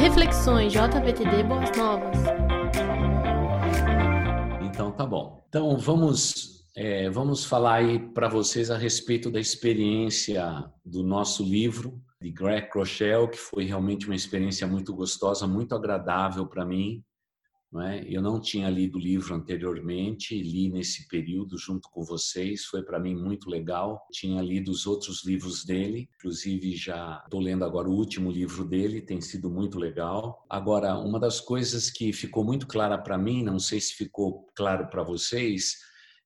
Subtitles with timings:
[0.00, 2.16] Reflexões JVTD Boas Novas.
[4.64, 5.44] Então tá bom.
[5.46, 12.00] Então vamos é, vamos falar aí para vocês a respeito da experiência do nosso livro
[12.18, 17.04] de Greg Rochelle, que foi realmente uma experiência muito gostosa, muito agradável para mim.
[17.72, 18.04] Não é?
[18.08, 22.98] Eu não tinha lido o livro anteriormente, li nesse período junto com vocês, foi para
[22.98, 24.04] mim muito legal.
[24.10, 29.00] Tinha lido os outros livros dele, inclusive já estou lendo agora o último livro dele,
[29.00, 30.44] tem sido muito legal.
[30.50, 34.88] Agora, uma das coisas que ficou muito clara para mim, não sei se ficou claro
[34.88, 35.76] para vocês,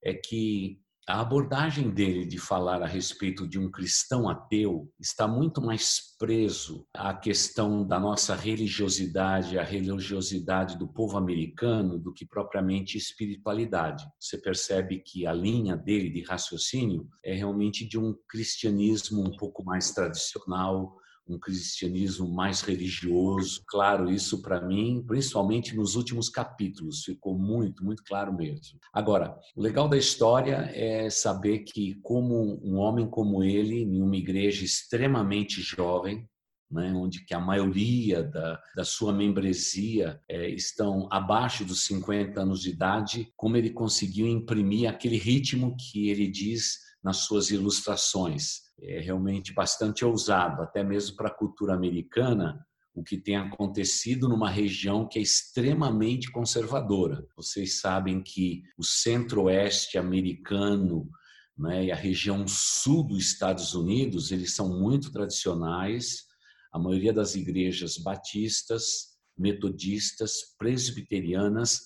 [0.02, 5.60] é que a abordagem dele de falar a respeito de um cristão ateu está muito
[5.60, 12.96] mais preso à questão da nossa religiosidade, à religiosidade do povo americano, do que propriamente
[12.96, 14.06] espiritualidade.
[14.18, 19.62] Você percebe que a linha dele de raciocínio é realmente de um cristianismo um pouco
[19.62, 23.62] mais tradicional, um cristianismo mais religioso.
[23.66, 28.78] Claro, isso para mim, principalmente nos últimos capítulos, ficou muito, muito claro mesmo.
[28.92, 34.16] Agora, o legal da história é saber que, como um homem como ele, em uma
[34.16, 36.28] igreja extremamente jovem,
[36.70, 42.62] né, onde que a maioria da, da sua membresia é, estão abaixo dos 50 anos
[42.62, 49.00] de idade, como ele conseguiu imprimir aquele ritmo que ele diz nas suas ilustrações é
[49.00, 55.06] realmente bastante ousado, até mesmo para a cultura americana, o que tem acontecido numa região
[55.08, 57.26] que é extremamente conservadora.
[57.36, 61.10] Vocês sabem que o centro-oeste americano
[61.58, 66.24] né, e a região sul dos Estados Unidos, eles são muito tradicionais.
[66.72, 71.80] A maioria das igrejas batistas, metodistas, presbiterianas,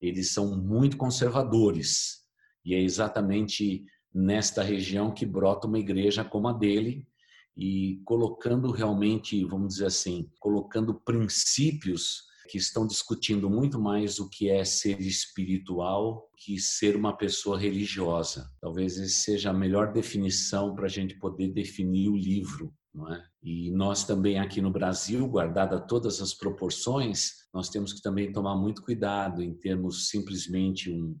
[0.00, 2.24] eles são muito conservadores.
[2.64, 3.84] E é exatamente
[4.14, 7.06] nesta região que brota uma igreja como a dele
[7.56, 14.50] e colocando realmente, vamos dizer assim, colocando princípios que estão discutindo muito mais o que
[14.50, 18.50] é ser espiritual que ser uma pessoa religiosa.
[18.60, 22.72] Talvez essa seja a melhor definição para a gente poder definir o livro.
[22.94, 23.24] Não é?
[23.42, 28.56] E nós também aqui no Brasil, guardada todas as proporções, nós temos que também tomar
[28.56, 31.18] muito cuidado em termos simplesmente um,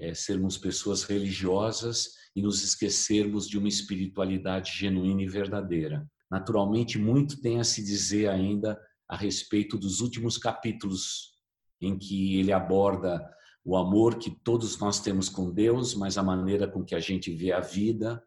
[0.00, 6.08] é, sermos pessoas religiosas e nos esquecermos de uma espiritualidade genuína e verdadeira.
[6.30, 11.34] Naturalmente, muito tem a se dizer ainda a respeito dos últimos capítulos
[11.80, 13.28] em que ele aborda
[13.64, 17.34] o amor que todos nós temos com Deus, mas a maneira com que a gente
[17.34, 18.22] vê a vida,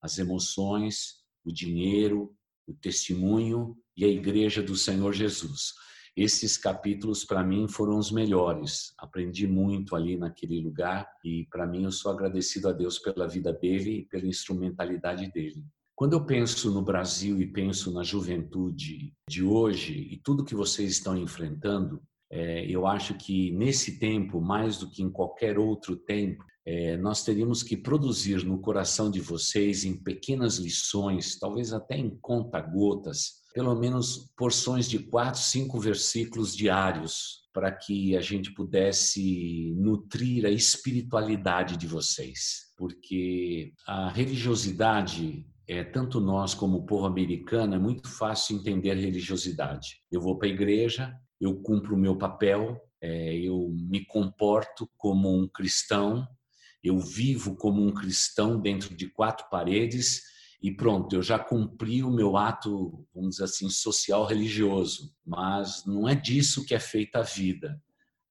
[0.00, 2.34] as emoções, o dinheiro,
[2.66, 5.74] o testemunho e a igreja do Senhor Jesus.
[6.20, 8.92] Esses capítulos, para mim, foram os melhores.
[8.98, 13.52] Aprendi muito ali naquele lugar e, para mim, eu sou agradecido a Deus pela vida
[13.52, 15.64] dele e pela instrumentalidade dele.
[15.94, 20.90] Quando eu penso no Brasil e penso na juventude de hoje e tudo que vocês
[20.90, 22.02] estão enfrentando,
[22.32, 27.22] é, eu acho que nesse tempo, mais do que em qualquer outro tempo, é, nós
[27.22, 33.74] teríamos que produzir no coração de vocês, em pequenas lições, talvez até em conta-gotas, pelo
[33.74, 41.76] menos porções de quatro, cinco versículos diários para que a gente pudesse nutrir a espiritualidade
[41.76, 48.56] de vocês, porque a religiosidade é tanto nós como o povo americano é muito fácil
[48.56, 50.00] entender religiosidade.
[50.10, 55.34] Eu vou para a igreja, eu cumpro o meu papel, é, eu me comporto como
[55.36, 56.26] um cristão,
[56.82, 60.22] eu vivo como um cristão dentro de quatro paredes
[60.60, 65.14] e pronto, eu já cumpri o meu ato, vamos dizer assim, social religioso.
[65.24, 67.80] Mas não é disso que é feita a vida.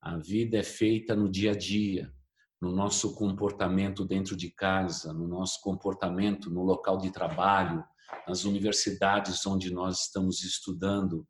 [0.01, 2.13] A vida é feita no dia a dia,
[2.61, 7.83] no nosso comportamento dentro de casa, no nosso comportamento no local de trabalho,
[8.27, 11.25] nas universidades onde nós estamos estudando.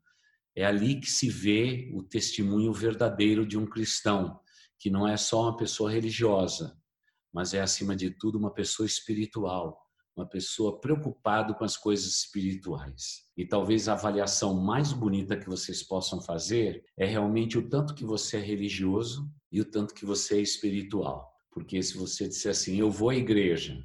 [0.56, 4.40] É ali que se vê o testemunho verdadeiro de um cristão,
[4.80, 6.76] que não é só uma pessoa religiosa,
[7.32, 9.87] mas é acima de tudo uma pessoa espiritual
[10.18, 13.22] uma pessoa preocupada com as coisas espirituais.
[13.36, 18.04] E talvez a avaliação mais bonita que vocês possam fazer é realmente o tanto que
[18.04, 21.32] você é religioso e o tanto que você é espiritual.
[21.52, 23.80] Porque se você disser assim, eu vou à igreja,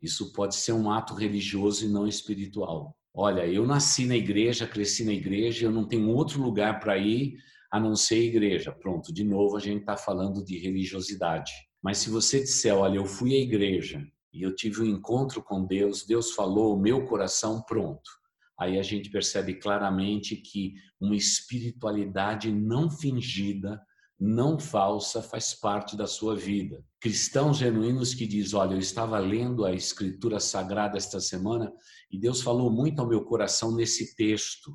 [0.00, 2.94] isso pode ser um ato religioso e não espiritual.
[3.14, 7.36] Olha, eu nasci na igreja, cresci na igreja, eu não tenho outro lugar para ir
[7.70, 8.72] a não ser a igreja.
[8.72, 11.52] Pronto, de novo a gente está falando de religiosidade.
[11.82, 15.64] Mas se você disser, olha, eu fui à igreja, e eu tive um encontro com
[15.64, 18.10] Deus, Deus falou, meu coração pronto.
[18.58, 23.80] Aí a gente percebe claramente que uma espiritualidade não fingida,
[24.18, 26.84] não falsa, faz parte da sua vida.
[27.00, 31.72] Cristãos genuínos que diz, olha, eu estava lendo a escritura sagrada esta semana
[32.10, 34.72] e Deus falou muito ao meu coração nesse texto.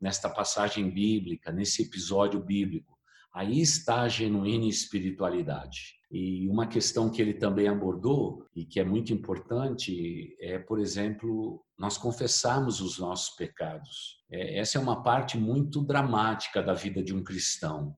[0.00, 2.98] nesta passagem bíblica, nesse episódio bíblico.
[3.32, 6.00] Aí está a genuína espiritualidade.
[6.10, 11.64] E uma questão que ele também abordou e que é muito importante é, por exemplo,
[11.78, 14.20] nós confessarmos os nossos pecados.
[14.28, 17.96] É, essa é uma parte muito dramática da vida de um cristão.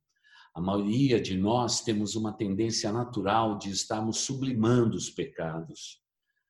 [0.54, 5.98] A maioria de nós temos uma tendência natural de estarmos sublimando os pecados.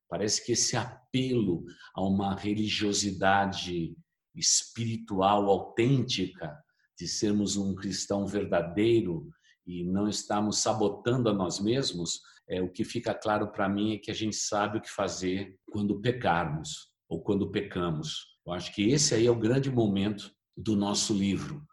[0.09, 1.65] Parece que esse apelo
[1.95, 3.97] a uma religiosidade
[4.35, 6.59] espiritual autêntica,
[7.03, 9.29] de sermos um cristão verdadeiro
[9.67, 13.99] e não estarmos sabotando a nós mesmos, é, o que fica claro para mim é
[13.99, 18.39] que a gente sabe o que fazer quando pecarmos ou quando pecamos.
[18.47, 21.67] Eu acho que esse aí é o grande momento do nosso livro,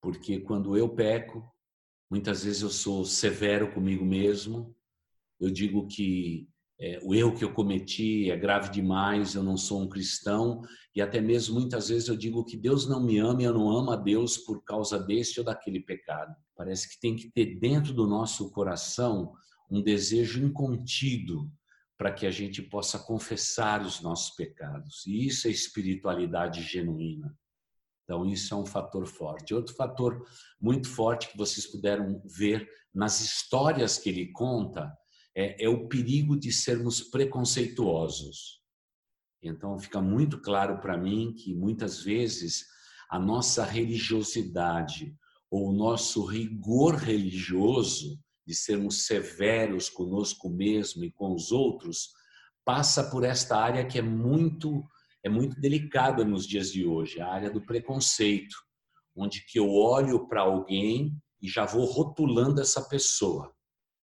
[0.00, 1.44] porque quando eu peco,
[2.10, 4.74] muitas vezes eu sou severo comigo mesmo,
[5.38, 6.48] eu digo que
[6.80, 10.62] é, o erro que eu cometi é grave demais, eu não sou um cristão,
[10.96, 13.70] e até mesmo muitas vezes eu digo que Deus não me ama e eu não
[13.70, 16.34] amo a Deus por causa deste ou daquele pecado.
[16.56, 19.34] Parece que tem que ter dentro do nosso coração
[19.70, 21.52] um desejo incontido
[21.98, 25.06] para que a gente possa confessar os nossos pecados.
[25.06, 27.38] E isso é espiritualidade genuína.
[28.04, 29.54] Então, isso é um fator forte.
[29.54, 30.26] Outro fator
[30.58, 34.90] muito forte que vocês puderam ver nas histórias que ele conta
[35.34, 38.60] é, é o perigo de sermos preconceituosos.
[39.42, 42.66] Então, fica muito claro para mim que muitas vezes
[43.08, 45.14] a nossa religiosidade
[45.50, 52.10] ou o nosso rigor religioso de sermos severos conosco mesmo e com os outros
[52.64, 54.84] passa por esta área que é muito
[55.22, 58.56] é muito delicada nos dias de hoje, a área do preconceito,
[59.14, 63.54] onde que eu olho para alguém e já vou rotulando essa pessoa.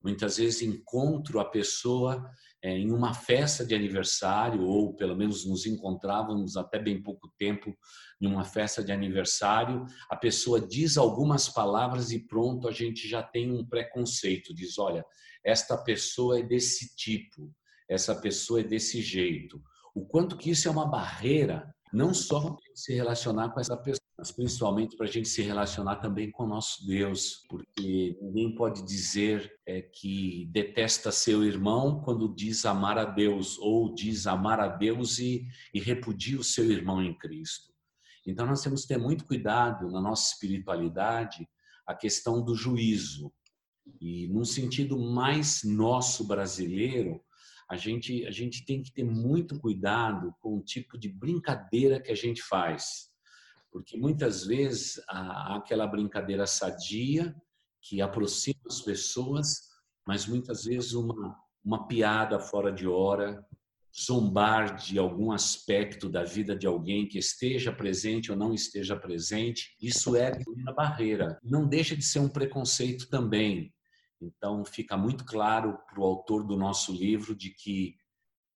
[0.04, 2.30] Muitas vezes encontro a pessoa
[2.62, 7.74] é, em uma festa de aniversário, ou pelo menos nos encontrávamos até bem pouco tempo
[8.22, 9.86] em uma festa de aniversário.
[10.10, 14.54] A pessoa diz algumas palavras e pronto, a gente já tem um preconceito.
[14.54, 15.06] Diz: olha,
[15.44, 17.54] esta pessoa é desse tipo,
[17.90, 19.62] essa pessoa é desse jeito.
[19.96, 24.32] O quanto que isso é uma barreira, não só se relacionar com essa pessoa mas
[24.32, 29.52] principalmente para a gente se relacionar também com o nosso Deus, porque ninguém pode dizer
[29.66, 35.18] é, que detesta seu irmão quando diz amar a Deus, ou diz amar a Deus
[35.18, 37.74] e, e repudia o seu irmão em Cristo.
[38.26, 41.48] Então nós temos que ter muito cuidado na nossa espiritualidade
[41.86, 43.34] a questão do juízo.
[44.00, 47.20] E num sentido mais nosso brasileiro,
[47.70, 52.12] a gente, a gente tem que ter muito cuidado com o tipo de brincadeira que
[52.12, 53.13] a gente faz
[53.74, 57.36] porque muitas vezes há aquela brincadeira sadia
[57.82, 59.72] que aproxima as pessoas,
[60.06, 61.36] mas muitas vezes uma,
[61.66, 63.44] uma piada fora de hora,
[63.94, 69.76] zombar de algum aspecto da vida de alguém que esteja presente ou não esteja presente,
[69.82, 71.40] isso é uma barreira.
[71.44, 73.74] Não deixa de ser um preconceito também.
[74.22, 77.96] Então, fica muito claro para o autor do nosso livro de que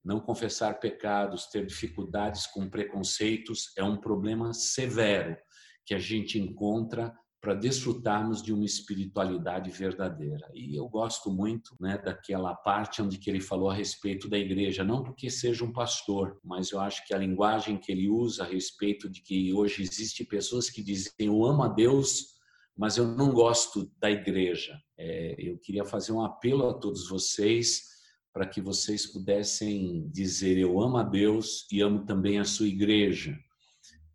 [0.04, 5.38] não confessar pecados, ter dificuldades com preconceitos é um problema severo
[5.86, 7.14] que a gente encontra
[7.44, 10.50] para desfrutarmos de uma espiritualidade verdadeira.
[10.54, 14.82] E eu gosto muito né, daquela parte onde que ele falou a respeito da igreja,
[14.82, 18.48] não porque seja um pastor, mas eu acho que a linguagem que ele usa a
[18.48, 22.28] respeito de que hoje existe pessoas que dizem eu amo a Deus,
[22.78, 24.80] mas eu não gosto da igreja.
[24.98, 27.93] É, eu queria fazer um apelo a todos vocês
[28.34, 33.38] para que vocês pudessem dizer: Eu amo a Deus e amo também a sua igreja.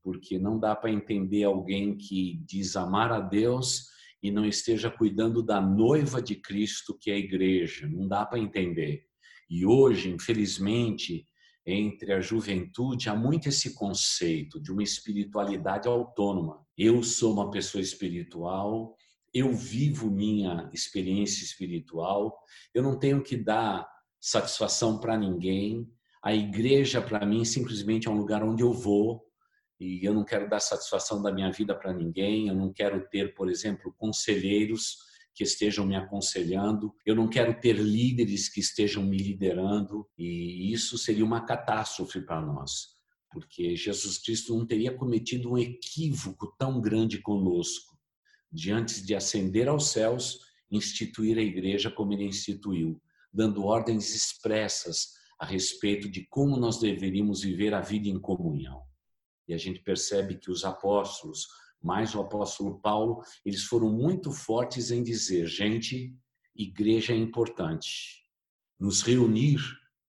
[0.02, 3.87] Porque não dá para entender alguém que diz amar a Deus
[4.22, 7.87] e não esteja cuidando da noiva de Cristo, que é a igreja.
[7.87, 9.04] Não dá para entender.
[9.48, 11.26] E hoje, infelizmente,
[11.64, 16.66] entre a juventude há muito esse conceito de uma espiritualidade autônoma.
[16.76, 18.96] Eu sou uma pessoa espiritual,
[19.32, 22.37] eu vivo minha experiência espiritual,
[22.75, 23.87] eu não tenho que dar
[24.20, 25.88] satisfação para ninguém.
[26.22, 29.25] A igreja, para mim, simplesmente é um lugar onde eu vou
[29.80, 32.48] e eu não quero dar satisfação da minha vida para ninguém.
[32.48, 34.98] Eu não quero ter, por exemplo, conselheiros
[35.34, 36.92] que estejam me aconselhando.
[37.06, 40.08] Eu não quero ter líderes que estejam me liderando.
[40.18, 42.88] E isso seria uma catástrofe para nós,
[43.30, 47.96] porque Jesus Cristo não teria cometido um equívoco tão grande conosco
[48.50, 53.00] de antes de ascender aos céus instituir a igreja como ele instituiu
[53.32, 58.82] dando ordens expressas a respeito de como nós deveríamos viver a vida em comunhão.
[59.47, 61.47] E a gente percebe que os apóstolos,
[61.80, 66.14] mais o apóstolo Paulo, eles foram muito fortes em dizer: gente,
[66.54, 68.25] igreja é importante.
[68.78, 69.61] Nos reunir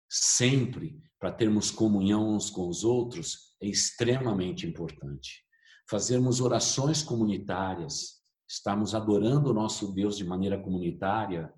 [0.10, 5.46] sempre para termos comunhão uns com os outros é extremamente importante.
[5.90, 11.52] fazermos orações comunitárias, estarmos adorando o nosso Deus de maneira comunitária,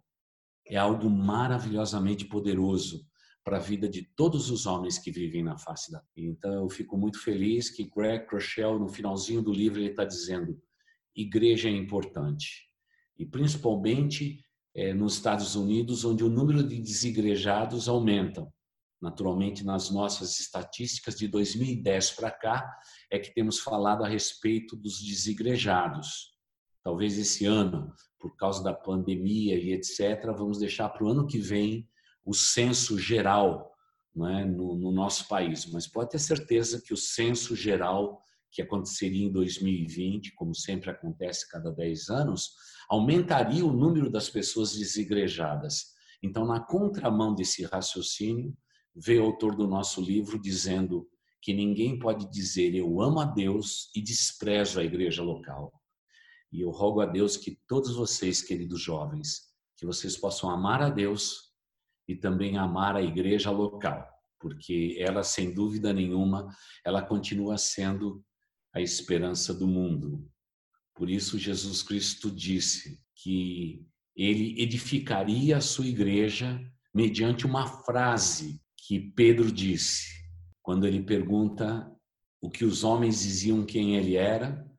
[0.71, 3.05] é algo maravilhosamente poderoso
[3.43, 6.27] para a vida de todos os homens que vivem na face da terra.
[6.27, 10.57] Então eu fico muito feliz que Greg Rochelle, no finalzinho do livro, ele está dizendo:
[11.13, 12.69] igreja é importante.
[13.19, 18.47] E principalmente é, nos Estados Unidos, onde o número de desigrejados aumenta.
[19.01, 22.79] Naturalmente, nas nossas estatísticas de 2010 para cá,
[23.11, 26.33] é que temos falado a respeito dos desigrejados.
[26.81, 31.39] Talvez esse ano, por causa da pandemia e etc., vamos deixar para o ano que
[31.39, 31.89] vem
[32.23, 33.73] o censo geral
[34.15, 35.65] é, no, no nosso país.
[35.65, 41.49] Mas pode ter certeza que o censo geral que aconteceria em 2020, como sempre acontece
[41.49, 42.51] cada 10 anos,
[42.89, 45.93] aumentaria o número das pessoas desigrejadas.
[46.21, 48.55] Então, na contramão desse raciocínio,
[48.93, 51.07] veio o autor do nosso livro dizendo
[51.41, 55.80] que ninguém pode dizer eu amo a Deus e desprezo a igreja local.
[56.51, 60.89] E eu rogo a Deus que todos vocês, queridos jovens, que vocês possam amar a
[60.89, 61.51] Deus
[62.07, 64.07] e também amar a igreja local,
[64.39, 66.53] porque ela, sem dúvida nenhuma,
[66.85, 68.23] ela continua sendo
[68.73, 70.27] a esperança do mundo.
[70.93, 76.61] Por isso, Jesus Cristo disse que ele edificaria a sua igreja
[76.93, 80.21] mediante uma frase que Pedro disse,
[80.61, 81.89] quando ele pergunta
[82.41, 84.69] o que os homens diziam quem ele era,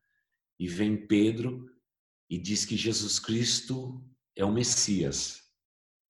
[0.62, 1.68] e vem Pedro
[2.30, 4.00] e diz que Jesus Cristo
[4.36, 5.42] é o Messias,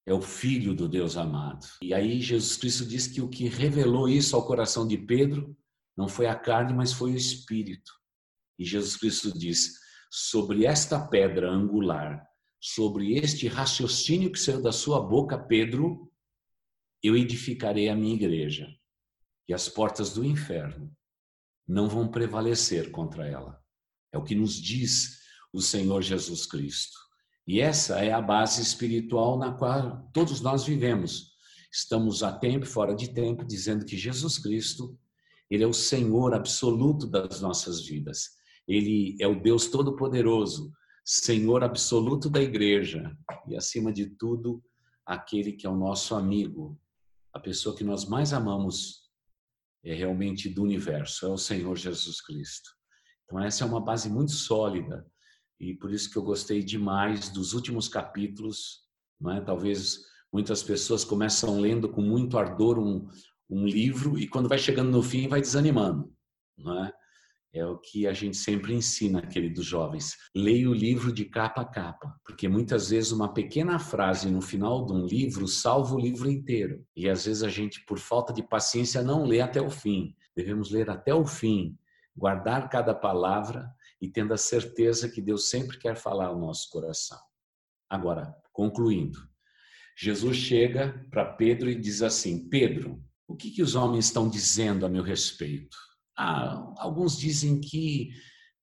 [0.05, 1.65] é o Filho do Deus amado.
[1.81, 5.57] E aí Jesus Cristo diz que o que revelou isso ao coração de Pedro
[5.97, 7.91] não foi a carne, mas foi o Espírito.
[8.59, 9.71] E Jesus Cristo diz:
[10.11, 12.23] sobre esta pedra angular,
[12.61, 16.13] sobre este raciocínio que saiu da sua boca, Pedro,
[17.01, 18.67] eu edificarei a minha igreja,
[19.49, 20.95] e as portas do inferno
[21.67, 23.62] não vão prevalecer contra ela.
[24.13, 25.19] É o que nos diz
[25.51, 26.97] o Senhor Jesus Cristo.
[27.45, 31.33] E essa é a base espiritual na qual todos nós vivemos.
[31.71, 34.97] Estamos a tempo, fora de tempo, dizendo que Jesus Cristo,
[35.49, 38.29] ele é o Senhor absoluto das nossas vidas.
[38.67, 40.71] Ele é o Deus todo-poderoso,
[41.03, 43.15] Senhor absoluto da igreja
[43.47, 44.63] e acima de tudo,
[45.05, 46.79] aquele que é o nosso amigo,
[47.33, 49.03] a pessoa que nós mais amamos
[49.83, 52.69] é realmente do universo, é o Senhor Jesus Cristo.
[53.25, 55.05] Então essa é uma base muito sólida
[55.59, 58.81] e por isso que eu gostei demais dos últimos capítulos.
[59.31, 59.39] É?
[59.41, 59.99] Talvez
[60.31, 63.07] muitas pessoas começam lendo com muito ardor um,
[63.49, 66.11] um livro e quando vai chegando no fim vai desanimando.
[66.59, 66.93] É?
[67.55, 70.17] É o que a gente sempre ensina, queridos jovens.
[70.35, 74.85] Leia o livro de capa a capa, porque muitas vezes uma pequena frase no final
[74.85, 76.83] de um livro salva o livro inteiro.
[76.95, 80.15] E às vezes a gente, por falta de paciência, não lê até o fim.
[80.35, 81.77] Devemos ler até o fim,
[82.15, 87.19] guardar cada palavra e tendo a certeza que Deus sempre quer falar ao nosso coração.
[87.89, 89.19] Agora, concluindo,
[89.97, 94.85] Jesus chega para Pedro e diz assim: Pedro, o que, que os homens estão dizendo
[94.85, 95.77] a meu respeito?
[96.17, 98.09] Ah, alguns dizem que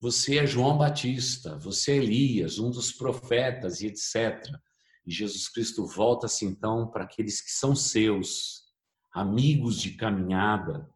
[0.01, 4.43] você é João Batista, você é Elias, um dos profetas e etc.
[5.07, 8.61] E Jesus Cristo volta-se então para aqueles que são seus,
[9.13, 10.89] amigos de caminhada,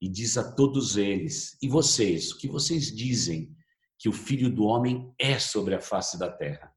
[0.00, 3.54] e diz a todos eles: E vocês, o que vocês dizem
[3.98, 6.72] que o filho do homem é sobre a face da terra?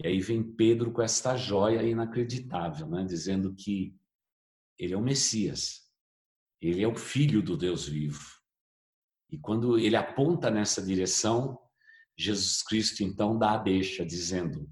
[0.00, 3.04] E aí vem Pedro com esta joia inacreditável, né?
[3.04, 3.96] dizendo que
[4.78, 5.88] ele é o Messias,
[6.60, 8.38] ele é o filho do Deus vivo.
[9.30, 11.58] E quando ele aponta nessa direção,
[12.16, 14.70] Jesus Cristo então dá a deixa, dizendo: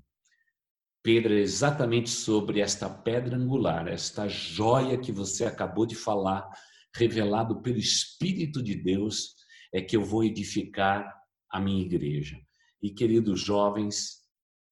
[1.03, 6.49] Pedro, é exatamente sobre esta pedra angular, esta joia que você acabou de falar,
[6.97, 9.35] revelado pelo Espírito de Deus,
[9.73, 11.13] é que eu vou edificar
[11.51, 12.41] a minha igreja.
[12.83, 14.23] E queridos jovens,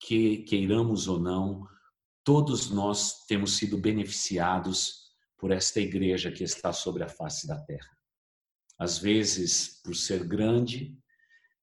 [0.01, 1.67] que queiramos ou não,
[2.25, 5.05] todos nós temos sido beneficiados
[5.39, 7.91] por esta igreja que está sobre a face da terra.
[8.79, 10.97] Às vezes, por ser grande,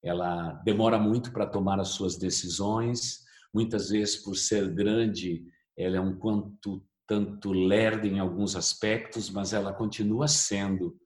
[0.03, 5.43] ela demora muito para tomar as suas decisões, muitas vezes, por ser grande,
[5.77, 10.98] ela é um quanto tanto lerda em alguns aspectos, mas ela continua sendo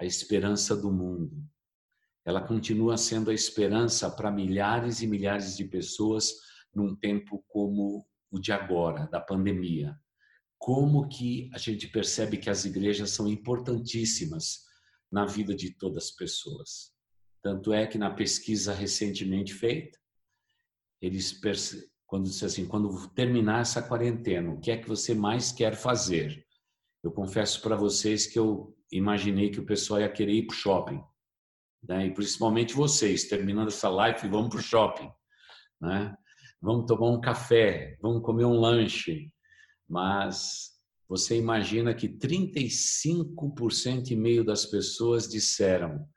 [0.00, 1.44] a esperança do mundo.
[2.24, 6.32] Ela continua sendo a esperança para milhares e milhares de pessoas
[6.74, 9.98] num tempo como o de agora, da pandemia
[10.58, 14.64] como que a gente percebe que as igrejas são importantíssimas
[15.10, 16.92] na vida de todas as pessoas.
[17.40, 19.98] Tanto é que na pesquisa recentemente feita,
[21.00, 21.32] eles
[22.08, 26.42] quando disse assim, quando terminar essa quarentena, o que é que você mais quer fazer?
[27.04, 30.56] Eu confesso para vocês que eu imaginei que o pessoal ia querer ir para o
[30.56, 31.04] shopping.
[31.86, 32.06] né?
[32.06, 35.12] e principalmente vocês, terminando essa live, vamos para o shopping,
[35.78, 36.16] né?
[36.62, 39.30] vamos tomar um café, vamos comer um lanche,
[39.86, 40.70] mas
[41.06, 46.08] você imagina que 35% e meio das pessoas disseram: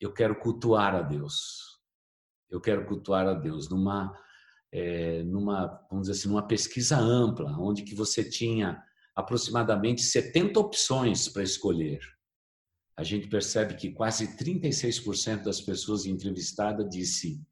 [0.00, 1.80] Eu quero cultuar a Deus.
[2.48, 3.68] Eu quero cultuar a Deus.
[3.68, 4.16] Numa,
[4.72, 8.82] é, numa vamos dizer assim, numa pesquisa ampla, onde que você tinha
[9.14, 12.00] aproximadamente 70 opções para escolher.
[12.96, 17.42] A gente percebe que quase 36% das pessoas entrevistadas disse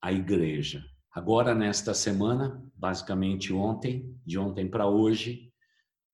[0.00, 0.84] a igreja.
[1.12, 5.52] Agora, nesta semana, basicamente ontem, de ontem para hoje,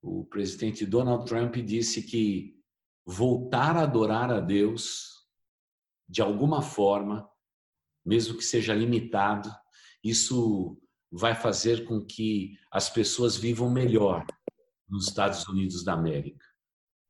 [0.01, 2.55] o presidente Donald Trump disse que
[3.05, 5.27] voltar a adorar a Deus,
[6.07, 7.27] de alguma forma,
[8.03, 9.51] mesmo que seja limitado,
[10.05, 10.77] isso
[11.11, 14.23] vai fazer com que as pessoas vivam melhor
[14.87, 16.45] nos Estados Unidos da América.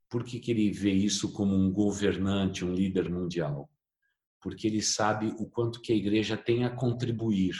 [0.09, 3.69] Por que, que ele vê isso como um governante, um líder mundial?
[4.41, 7.55] Porque ele sabe o quanto que a igreja tem a contribuir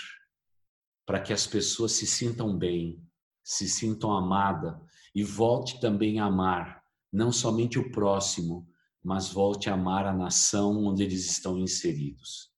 [1.05, 3.03] para que as pessoas se sintam bem,
[3.43, 4.73] se sintam amadas
[5.13, 8.67] e volte também a amar não somente o próximo,
[9.03, 12.54] mas volte a amar a nação onde eles estão inseridos.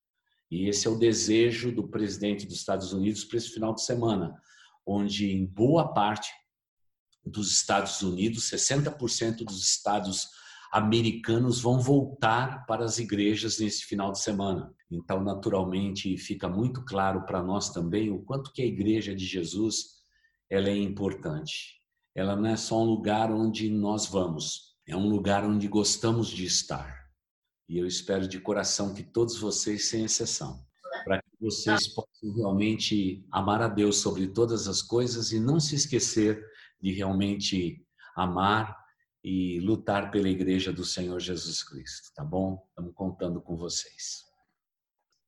[0.50, 4.34] E esse é o desejo do presidente dos Estados Unidos para esse final de semana,
[4.86, 6.32] onde em boa parte
[7.26, 10.30] dos Estados Unidos, 60% dos estados
[10.72, 14.74] americanos vão voltar para as igrejas nesse final de semana.
[14.90, 19.98] Então, naturalmente, fica muito claro para nós também o quanto que a igreja de Jesus
[20.50, 21.82] ela é importante.
[22.16, 26.46] Ela não é só um lugar onde nós vamos, é um lugar onde gostamos de
[26.46, 26.97] estar.
[27.68, 30.66] E eu espero de coração que todos vocês, sem exceção,
[31.04, 35.76] para que vocês possam realmente amar a Deus sobre todas as coisas e não se
[35.76, 36.44] esquecer
[36.82, 38.78] de realmente amar
[39.24, 42.66] e lutar pela igreja do Senhor Jesus Cristo, tá bom?
[42.70, 44.24] Estamos contando com vocês.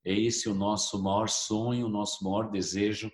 [0.05, 3.11] É esse o nosso maior sonho, o nosso maior desejo,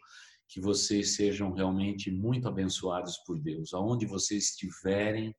[0.48, 3.74] que vocês sejam realmente muito abençoados por Deus.
[3.74, 5.36] Aonde vocês estiverem,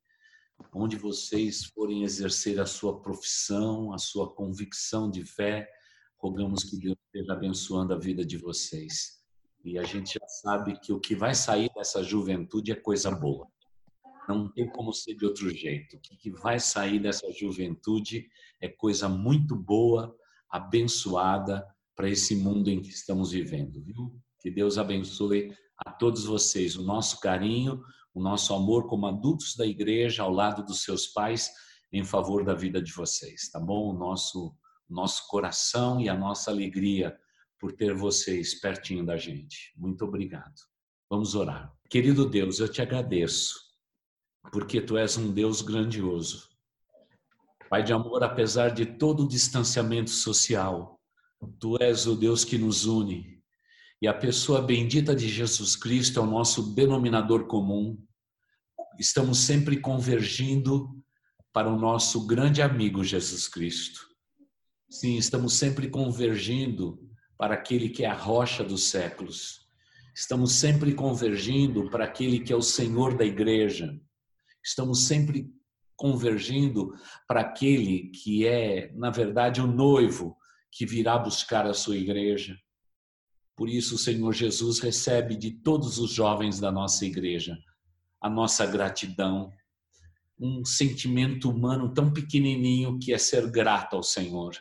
[0.73, 5.69] onde vocês forem exercer a sua profissão, a sua convicção de fé,
[6.17, 9.17] rogamos que Deus esteja abençoando a vida de vocês.
[9.63, 13.47] E a gente já sabe que o que vai sair dessa juventude é coisa boa.
[14.27, 15.95] Não tem como ser de outro jeito.
[15.95, 18.29] O que vai sair dessa juventude
[18.61, 20.15] é coisa muito boa,
[20.49, 21.65] abençoada
[21.95, 24.15] para esse mundo em que estamos vivendo, viu?
[24.39, 27.81] Que Deus abençoe a todos vocês o nosso carinho,
[28.17, 31.51] o nosso amor como adultos da igreja ao lado dos seus pais
[31.93, 33.91] em favor da vida de vocês, tá bom?
[33.91, 34.55] O nosso
[34.89, 37.15] nosso coração e a nossa alegria
[37.59, 39.71] por ter vocês pertinho da gente.
[39.77, 40.55] Muito obrigado.
[41.09, 41.71] Vamos orar.
[41.89, 43.55] Querido Deus, eu te agradeço
[44.51, 46.49] porque tu és um Deus grandioso.
[47.69, 50.99] Pai de amor, apesar de todo o distanciamento social,
[51.59, 53.37] tu és o Deus que nos une.
[54.01, 57.97] E a pessoa bendita de Jesus Cristo é o nosso denominador comum.
[58.99, 60.89] Estamos sempre convergindo
[61.53, 64.07] para o nosso grande amigo Jesus Cristo.
[64.89, 66.99] Sim, estamos sempre convergindo
[67.37, 69.67] para aquele que é a rocha dos séculos.
[70.15, 73.95] Estamos sempre convergindo para aquele que é o Senhor da igreja.
[74.65, 75.47] Estamos sempre
[75.95, 76.91] convergindo
[77.27, 80.35] para aquele que é, na verdade, o noivo
[80.71, 82.57] que virá buscar a sua igreja.
[83.55, 87.55] Por isso, o Senhor Jesus recebe de todos os jovens da nossa igreja
[88.21, 89.51] a nossa gratidão,
[90.39, 94.55] um sentimento humano tão pequenininho que é ser grato ao Senhor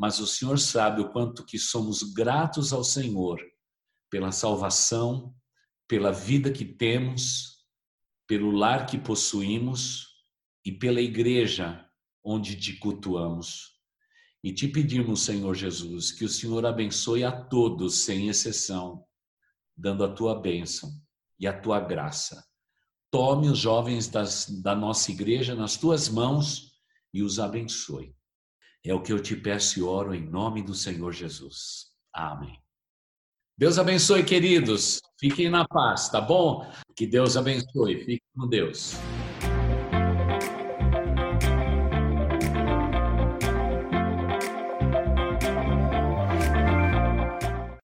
[0.00, 3.38] mas o Senhor sabe o quanto que somos gratos ao Senhor
[4.08, 5.34] pela salvação,
[5.86, 7.66] pela vida que temos,
[8.26, 10.06] pelo lar que possuímos
[10.64, 11.86] e pela igreja
[12.24, 13.78] onde te cultuamos.
[14.42, 19.04] E te pedimos, Senhor Jesus, que o Senhor abençoe a todos, sem exceção,
[19.76, 20.90] dando a tua bênção
[21.38, 22.42] e a tua graça.
[23.10, 26.70] Tome os jovens das, da nossa igreja nas tuas mãos
[27.12, 28.14] e os abençoe.
[28.84, 31.90] É o que eu te peço e oro em nome do Senhor Jesus.
[32.14, 32.58] Amém.
[33.58, 35.00] Deus abençoe, queridos.
[35.18, 36.66] Fiquem na paz, tá bom?
[36.96, 37.98] Que Deus abençoe.
[37.98, 38.94] Fiquem com Deus.